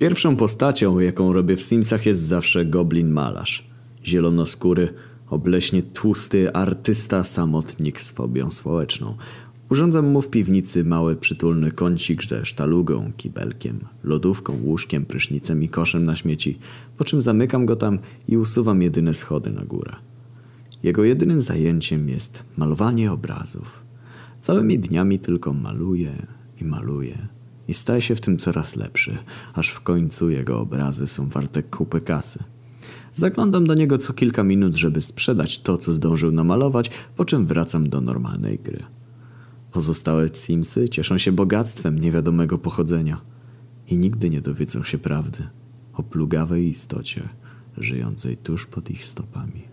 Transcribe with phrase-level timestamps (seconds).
[0.00, 3.70] Pierwszą postacią, jaką robię w Simsach jest zawsze goblin malarz.
[4.04, 4.94] Zielonoskóry,
[5.28, 9.16] obleśnie tłusty artysta samotnik z fobią społeczną.
[9.70, 16.04] Urządzam mu w piwnicy mały przytulny kącik ze sztalugą, kibelkiem, lodówką, łóżkiem, prysznicem i koszem
[16.04, 16.58] na śmieci,
[16.96, 17.98] po czym zamykam go tam
[18.28, 19.96] i usuwam jedyne schody na górę.
[20.82, 23.82] Jego jedynym zajęciem jest malowanie obrazów.
[24.40, 26.26] Całymi dniami tylko maluje
[26.60, 27.39] i maluje
[27.70, 29.18] i staje się w tym coraz lepszy,
[29.54, 32.44] aż w końcu jego obrazy są warte kupy kasy.
[33.12, 37.88] Zaglądam do niego co kilka minut, żeby sprzedać to, co zdążył namalować, po czym wracam
[37.88, 38.82] do normalnej gry.
[39.72, 43.20] Pozostałe Simsy cieszą się bogactwem niewiadomego pochodzenia
[43.88, 45.48] i nigdy nie dowiedzą się prawdy
[45.92, 47.28] o plugawej istocie
[47.76, 49.69] żyjącej tuż pod ich stopami.